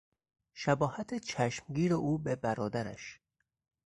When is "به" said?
2.17-2.35